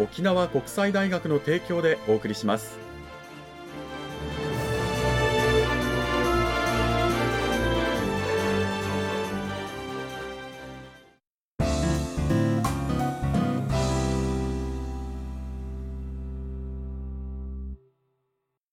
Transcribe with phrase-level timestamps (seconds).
[0.00, 2.78] 沖縄国際大学の提供でお送りします。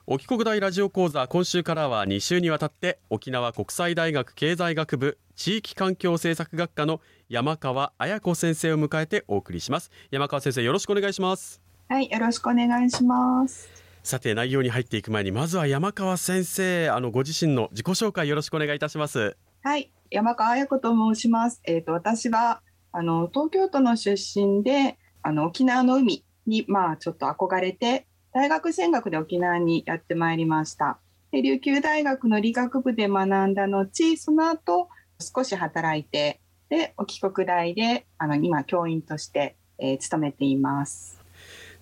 [0.09, 9.91] 沖国大ラジオ講座今週からは2週にわたって沖縄国際大学経済学部地域環境政策学科の山川彩子先生を迎えてお送りします。
[10.11, 11.61] 山川先生よろしくお願いします。
[11.89, 13.67] はいよろしくお願いします。
[14.01, 19.35] さて内容に入っていく前にまずは山川先生あのご自身の自己紹介よろしくお願いいたします。
[19.61, 21.59] はい山川彩子と申します。
[21.65, 22.61] えっ、ー、と私は
[22.93, 30.97] あの東京都の出身であの沖縄の海にまあちょっと憧れて大学進学で沖縄にやってまいりました。
[31.33, 34.87] で琉球大学の理学部で学んだ後、その後
[35.19, 36.39] 少し働いて、
[36.69, 41.17] で、沖国大であの今教員として、えー、勤めています。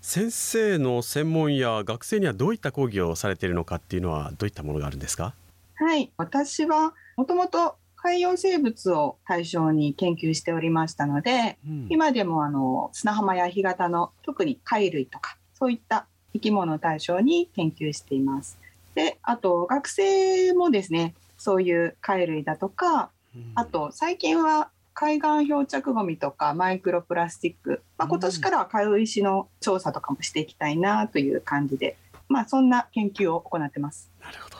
[0.01, 5.33] 先生の専門や学生にはどういった講義をされているのかっていうのはどういったものがあるんですか？
[5.75, 18.59] はい私はもともと海洋生物を対象に研究しておりましたので、うん、今でもあの砂浜や干潟の特に貝類とかそういった生き物を対象に研究しています。
[18.93, 23.09] であと学生もですねそういう貝類だとか
[23.55, 31.97] あと最近は海岸漂着ごみとかマイクロプラスチック、まあ、今年からは軽石の調査とかもしていきたいなという感じで、
[32.29, 34.09] まあ、そんな研究を行ってます。
[34.21, 34.55] なるほど。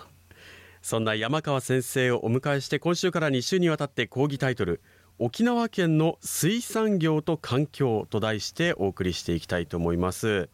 [0.81, 4.81] そんな山川先生をお迎えして今週から2週にわたって講義タイトル
[5.19, 10.49] 沖縄県の水産業と環境と題してお送りしていきたいと思います。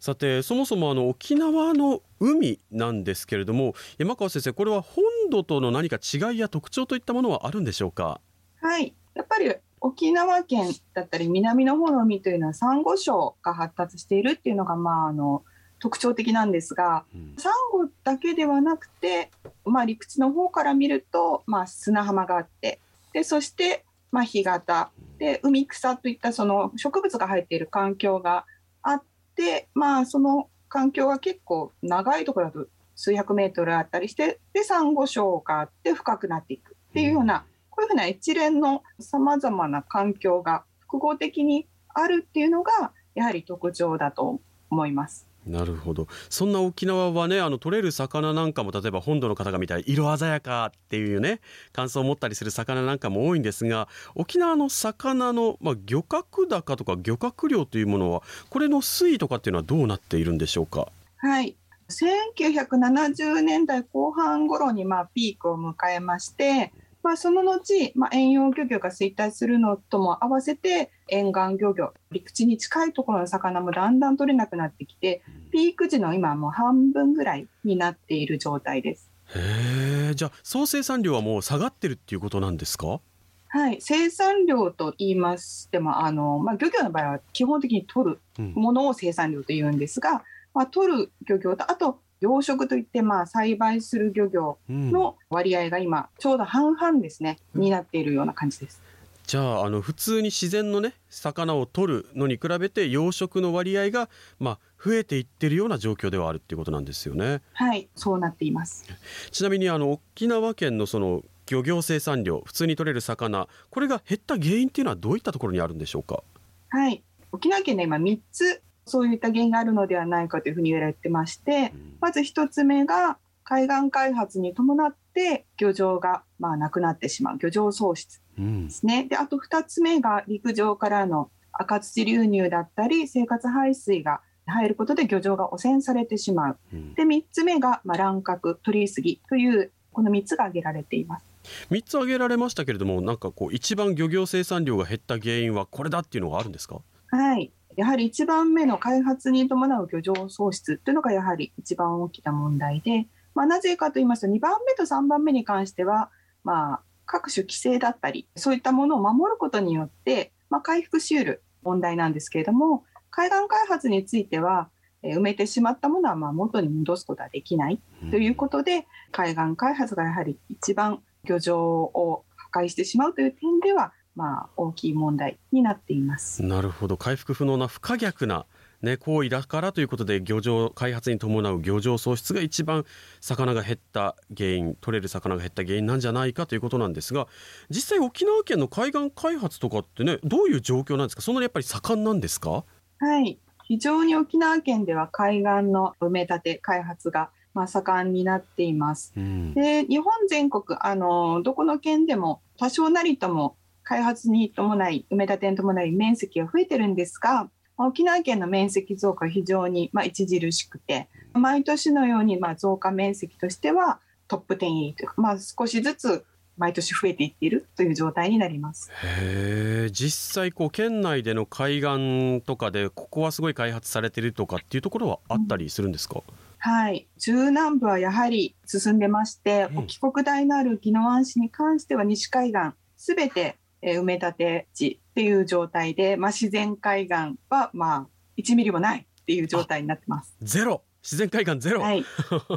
[0.00, 8.20] さてそもそもあの沖縄の海なんですけれども山川先生これは本土との何か違いや特徴といったものはあるんでしょうか？
[8.64, 8.94] はい。
[9.14, 15.44] やっぱり沖縄県だったり南の方の海というのはサンゴ礁が発達しているっていうのがまああの
[15.78, 19.30] 特徴的なんですが、うん、サンゴだけではなくて、
[19.64, 22.80] まあ、陸地の方から見ると、まあ、砂浜があって
[23.12, 28.46] でそして、まあ、干潟で海草といったその植物が入っている環境が
[28.82, 29.02] あっ
[29.36, 37.44] でまあその環境が結構長いところだと数百メートルあったりしてでサンゴ礁があって深くなっていくっていうような、
[37.74, 44.40] こういうふうな一連のさまざまな環境が複合的にあるっていうのがやはり特徴だと
[44.70, 45.26] 思います。
[45.44, 46.06] なるほど。
[46.30, 51.40] そんな沖縄はねあの取れる魚なんかも例えば本土の方が見たい色鮮やかっていうね
[51.72, 60.88] 感想を持ったりする魚なんかも多いんですが沖縄の魚の、まあ、漁獲高とか漁獲量というものはこれの推移とかっていうのはどうなっているんでしょうか？
[61.18, 61.56] はい。
[61.90, 66.72] 1970年代後半頃にまあピークを迎えまして
[67.04, 75.22] まあ、その後、まあ、遠洋漁業が衰退するのとも合わせて沿岸漁業陸地に近いところの魚もだんだん取れなくなってきて
[75.52, 79.10] ピーク時の今もう半分ぐらいになっている状態です。
[79.36, 83.00] へえじゃあ総生産量はもう下がってるっていうことなんですか？
[83.48, 88.20] はい、生産量と言いましてもあの、まあ、漁業の場合は基本的に取る
[88.54, 90.18] ものを生産量と言うんですが、うん、
[90.54, 98.80] まあ、取る漁業とあと養殖といってまあ栽培する漁業の割合が今ちょうど半々ですね、うん、になっているような感じです。
[99.26, 107.42] じゃああの普通に自然のね魚を取るのに比べて養殖の割合がまあ増えていってるような状況ではあるっていうことなんですよね。
[107.52, 108.86] はいそうなっています。
[109.30, 116.22] ちなみにあの沖縄県のその漁業生産量普通に取れる魚これが減った原因っていうのはどういったところにあるんでしょうか？
[116.70, 117.02] はい。
[117.32, 129.02] 沖縄県で今3つそういった原因があるのではないかというふうに言われてまして、まず1つ目が海岸開発に伴って漁場がまあなくなってしまう漁場喪失ですね。
[129.02, 136.58] うん、であと2つ目が陸上からの赤土流入だったり生活排水が入ることで漁場が汚染されてしまう。
[136.96, 141.26] で3つ目が、まあ、乱獲取り過ぎというこの3つが挙げられています。
[141.70, 146.80] 3つ挙げられましたけれどもなんかこう一番漁業生産量が減った原因はこれだっていうのがあるんですか？
[147.08, 156.10] はいやはり1番目の開発に伴う漁場喪失というのがやはり一番大きな問題で、まあ、なぜかと言いますと2番目と3番目に関しては、
[156.44, 164.68] まあ、各種規制だったりそういったものを守ることによって、まあ、回復しうる問題なんですけれども海岸開発については
[165.04, 167.80] 埋めてしまったものはま元に戻すことはできない
[168.10, 176.42] ということで、海岸開発がやはり一番漁場を破壊してしまうという点では、まあ、大きい問題になっています。
[176.42, 176.96] なるほど。
[176.96, 178.46] 回復不能な不可逆な
[178.82, 182.84] ね、行為だからということで漁場開発に伴う漁場喪失が一番
[183.22, 187.26] 魚が減った原因取れる魚が減った原因なんじゃないかということなんですが
[187.70, 191.22] 実際沖縄県の海岸開発とかってねどういう状況なんですか？
[191.22, 192.64] そんなにやっぱり盛んなんですか？
[192.98, 193.38] はい。
[193.62, 199.14] 非常に沖縄県では海岸の埋め立て開発がまあ、盛んになっています。
[199.16, 216.24] うん、で日本全国あのどこの県でも多少なりとも開発に伴い埋め立てに伴い面積が増えてるんですが沖縄県の面積増加は非常に、まあ、著しくて毎年のように、まあ、増加面積としてはトップ10入りというか、まあ、少しずつ
[216.56, 218.88] 毎年増えていっているという状態になります。
[219.02, 226.34] へ実際こう県内での海岸とかでここはすごい開発されてるとかっていうところはあったりするんですか、うん
[226.66, 240.34] はい、中南部はやはり進んでまして、うん、帰国大のある宜野湾市に関しては西海岸すべて埋め立て地っていう状態で、まあ、自然海岸はまあ1ミリもないっていう状態になってます。
[240.42, 241.82] ゼロ自然海岸ゼロ。
[241.82, 242.02] はい、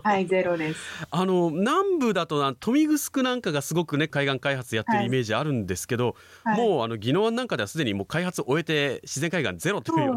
[0.04, 0.80] はい、 ゼロです。
[1.12, 6.16] あの南部だと豊見城なんかがすごくね海岸開発やってるイメージあるんですけど、
[6.46, 10.12] はい、もうあの宜野湾なんかではすでにもう開発を終えて自然海岸ゼロという。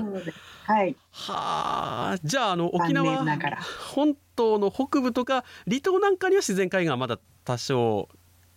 [0.63, 0.97] はい。
[1.11, 3.25] はあ、じゃああの沖縄
[3.93, 8.09] 本島の北部とか離島なんかには自然海岸はまだ多少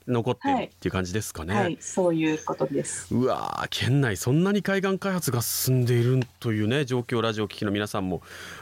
[0.07, 3.13] 残ってるっていう感じですかね、はい、はい、そういうことです。
[3.13, 8.21] うわ県内そんなに海岸開発が進んでいるというね状況ラジオ聴きの皆さんも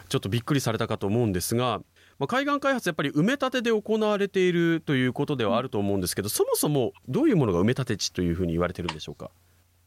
[0.10, 1.82] ちょっとびっくりされたかと思うんですが、
[2.20, 9.32] まあ、海岸開発やっぱり埋め立てで行われているということではあると思うんですけど、そもそもどういうものが埋め立て地というふうに言われてるんでしょうか？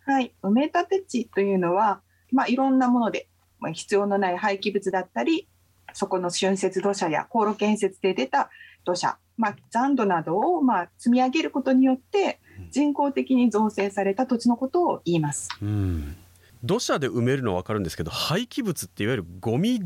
[0.07, 0.35] はい。
[0.43, 2.01] 埋め立て地というのは、
[2.33, 3.29] まあ、いろんなもので、
[3.61, 5.49] まあ、必要のない廃棄物だったり
[5.93, 8.51] そこの春節土砂や航路建設で出た
[8.85, 12.41] 土砂まあ、残土などをまあ積み上げることによって
[12.71, 15.49] 人工的に造成された土地のことを言います。
[15.61, 16.17] うん、
[16.63, 19.81] 土砂で埋めるのは分かるんですけど廃棄物っていわゆるゴミ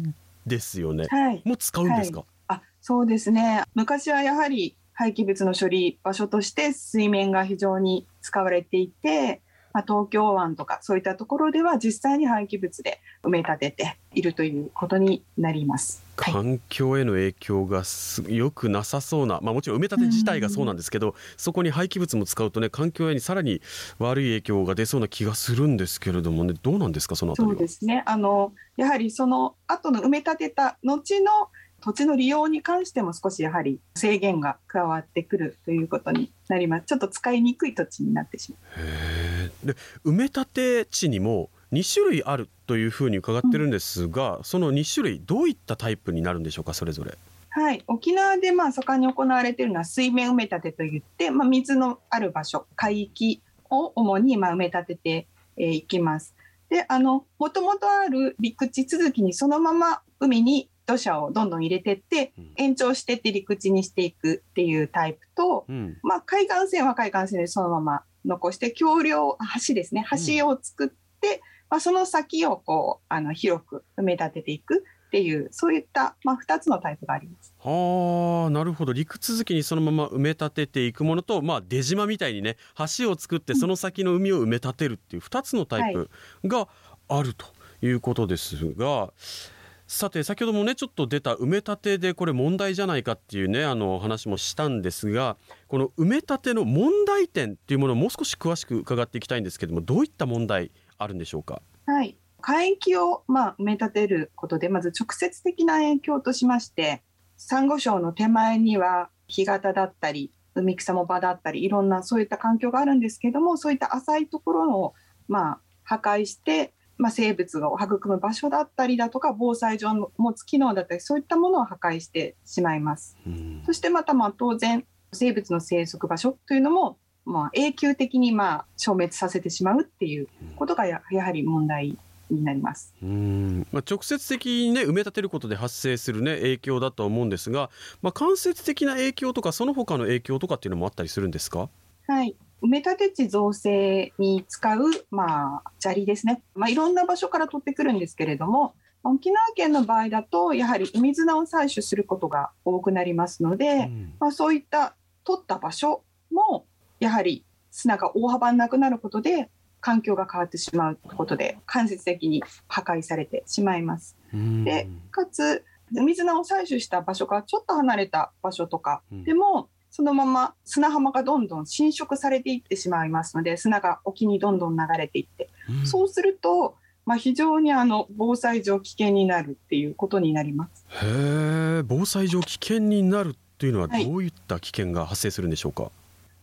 [0.47, 1.07] ですよね。
[1.09, 3.63] はい、もう使うんですか、はい、あそうですね。
[3.75, 9.43] 昔はやはり廃棄物の処理場所として水面が非常に使われていて
[9.79, 16.03] まあ、東京湾とかそういったところでは実際に廃棄物で埋め立てているということになります。
[16.17, 17.85] 環境への影響が
[18.27, 23.63] よくなさそうな、まあ、もちろん埋め立て自体がそうなんですけど、そこに廃棄物も使うとね環境へにさらに
[24.01, 28.03] 悪い影響が出そうな気がするんですけれどもねどうなんですかそのそうですね。
[28.05, 36.87] あのやはりその後の埋め立てた後の土地の利用に関しても少しやはり制限が加わってくるということになります。
[36.87, 39.28] ちょっと使いにくい土地になってしまう
[39.65, 39.75] で
[40.05, 47.17] 埋め立て地にも2種類あるというふうに伺ってるんですが、うん、その2種類どういったタイプになるんでしょうかそれぞれ？
[47.51, 56.35] はい、沖縄でまあ盛んに行われているのは水面埋め立てといって、まあ、水のある場所海域を主にまあ埋め立てていきます。
[56.69, 70.05] であのもともとある陸地続きにそのまま海に土砂をどんどん入れてって、延長してって陸地にしていくっていうタイプと、うん、まあ、海岸線は海岸線でそのまま残して橋梁橋ですね
[70.37, 70.95] 橋を作って、
[71.29, 77.55] うん、まあ、その先をこうあの広く埋め立てていくっていうそういった、まあ、2つのタイプがあります。
[77.59, 82.57] はあなるほど陸続きにそのまま埋め立てていくものと、まあ、出島みたいにね
[82.99, 86.11] 橋を作ってその先の海を埋め立てるっていう2つのタイプ
[86.45, 86.69] が
[87.09, 87.47] あると
[87.81, 88.87] いうことですが。
[88.87, 89.58] はい
[89.91, 101.63] さて先ほどもねちょっと出た埋め立てでこれ問題じゃないかっていうねあの話もしたんですがこの埋め立ての問題点っていうものをもう少し詳しく伺っていきたいんですけどもどういった問題あるんでしょうか？
[101.87, 102.19] はい。
[102.43, 107.03] 海域をまあ埋め立てることでまず直接的な影響としまして
[107.39, 114.95] サンゴ礁の手前には干潟だったり海草も場だったりいろんなそういった環境があるんですけどもそういった浅いところを
[115.29, 123.17] まあ破壊してまあ、生物を育む場所だったりだとか防災上の持つ機能だったりそういったものを破壊してしまいます。
[123.65, 131.97] そしてまたまあ当然生物の生息場所というのもまあ永久的にまあ消滅させてしまうっていうことがややはり問題
[132.31, 132.93] になります。
[133.03, 133.67] うん。
[133.73, 137.71] まあ、直接的にね埋め立てることで発生するね影響だと思うんですが、
[138.03, 141.71] まあ、間接的な影響とかその他の影響とかっていうのもあったりするんですか？
[142.07, 148.75] はい埋め立て地造成に使う、まあ、砂利ですね、まあ、いろんな場所から取ってくるんですけれども
[149.05, 156.67] 沖縄県の場合だとやはり海砂を採取することが多くなりますので、うん、まあ、そういった取った場所も
[157.01, 159.51] やはり砂が大幅になくなることで
[159.81, 164.17] 環境が変わってしまうことで間接的に破壊されてしまいます。
[164.65, 169.69] でかつ海砂を採取した場所からちょっと離れた場所とかでも、
[169.99, 180.87] そのまま砂浜がどんどん浸食されていってしまいますので砂が沖にどんどん流れていって、うん、そうすると、まあ、非常にあの防災上危険になるっていうことになります。
[181.05, 185.91] へ防災上危険になるというのはどういった危険が発生するんでしょうか？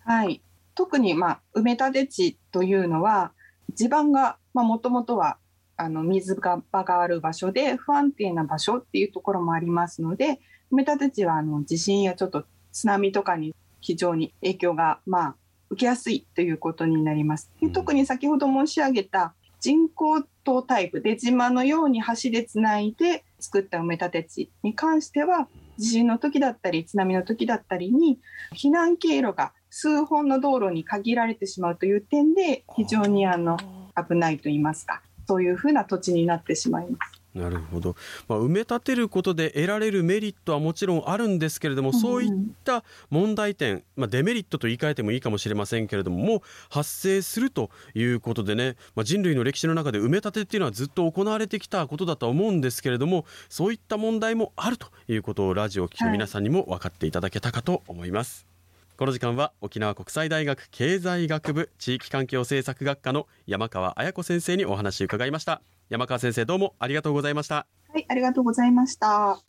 [0.04, 0.42] はい、はい、
[0.76, 3.32] 特にまあ埋め立て地というのは
[3.74, 5.38] 地盤がもともとは
[5.78, 10.42] あの水が場がある場所で不安定な場所っていうところもありますので
[10.74, 12.44] 埋め立て地はあの地震やちょっと
[12.76, 15.36] 津波とかに非常に影響がまあ
[15.70, 17.50] 受けやすいということになります。
[17.62, 28.20] で特に先ほど申し上げた人工島タイプ出島のように橋でつないで作った埋め立て地に関しては地震の時だったり津波の時だったりに
[28.54, 33.58] 避難経路が数本の道路に限られてしまうという点で非常にあの
[33.96, 37.15] 危ないと言いますかそういうふうな土地になってしまいます。
[37.36, 37.96] なるほど、
[38.30, 42.32] まあ、埋め立てることで得られるメリットはもちろんあるんですけれども、そういっ
[42.64, 58.46] た問題点、まあ、デメリットと言い換えてもいいかもしれませんけれどももう発生するということでね、まあ、人類の歴史の中で埋め立てっていうのはずっと行われてきたことだと思うんですけれどもそういった問題もあるということをラジオを聴く皆さんにも分かっていただけたかと思います。
[58.48, 58.56] はい
[58.98, 67.68] この時間は沖縄国際大学経済学部地域環境政策学科の山川彩子先生にお話を伺いました山川先生どうもありがとうございました。
[67.94, 69.40] はいありがとうございました。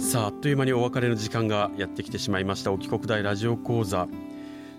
[0.00, 2.72] さああっという間にお別れの時間がやってきてしまいました。
[2.72, 4.06] 沖国大ラジオ講座。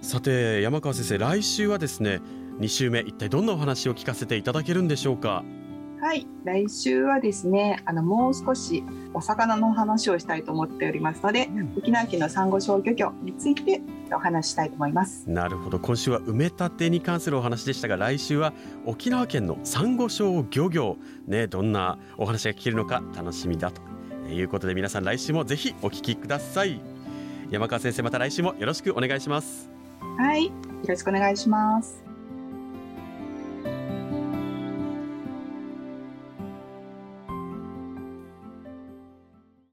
[0.02, 2.22] さて山川先生来週はですね
[2.60, 5.44] 2週目一体どんなお話を聞かせていただけるんでしょうか？
[6.02, 15.30] はい、来週はですね、あのもう少しお魚の話をしたいと思っておりますので、うん、沖縄県のサンゴ礁漁業についてお話したいと思います。
[15.30, 18.52] なるほど、今週は埋め立てに関するお話でしたが、来週は
[18.88, 23.84] 沖縄県のサンゴ礁漁業ね、どんなお話が聞けるのか楽しみだと
[24.28, 26.82] いうことで、皆さん来週もぜひお聞きください。
[27.52, 29.70] 山川先生、また来週もよろしくお願いします。
[30.18, 30.52] はい、よ
[30.88, 32.11] ろしくお願いします。